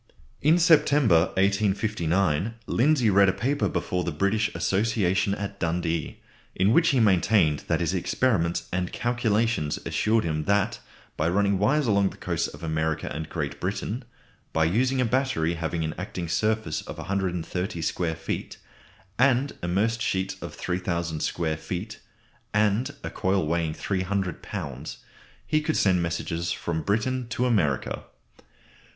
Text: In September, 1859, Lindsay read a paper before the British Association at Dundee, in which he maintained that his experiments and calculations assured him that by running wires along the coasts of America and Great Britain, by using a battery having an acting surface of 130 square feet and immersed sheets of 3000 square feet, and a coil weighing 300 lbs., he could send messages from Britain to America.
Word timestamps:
In 0.41 0.57
September, 0.57 1.25
1859, 1.37 2.55
Lindsay 2.65 3.11
read 3.11 3.29
a 3.29 3.33
paper 3.33 3.69
before 3.69 4.03
the 4.03 4.11
British 4.11 4.49
Association 4.55 5.35
at 5.35 5.59
Dundee, 5.59 6.17
in 6.55 6.73
which 6.73 6.89
he 6.89 6.99
maintained 6.99 7.59
that 7.67 7.81
his 7.81 7.93
experiments 7.93 8.67
and 8.73 8.91
calculations 8.91 9.77
assured 9.85 10.23
him 10.23 10.45
that 10.45 10.79
by 11.17 11.29
running 11.29 11.59
wires 11.59 11.85
along 11.85 12.09
the 12.09 12.17
coasts 12.17 12.47
of 12.47 12.63
America 12.63 13.11
and 13.13 13.29
Great 13.29 13.59
Britain, 13.59 14.03
by 14.53 14.63
using 14.65 14.99
a 14.99 15.05
battery 15.05 15.53
having 15.53 15.83
an 15.83 15.93
acting 15.99 16.27
surface 16.27 16.81
of 16.81 16.97
130 16.97 17.79
square 17.83 18.15
feet 18.15 18.57
and 19.19 19.53
immersed 19.61 20.01
sheets 20.01 20.35
of 20.41 20.55
3000 20.55 21.19
square 21.19 21.55
feet, 21.57 21.99
and 22.55 22.95
a 23.03 23.11
coil 23.11 23.45
weighing 23.45 23.75
300 23.75 24.41
lbs., 24.41 24.97
he 25.45 25.61
could 25.61 25.77
send 25.77 26.01
messages 26.01 26.51
from 26.51 26.81
Britain 26.81 27.27
to 27.29 27.45
America. 27.45 28.05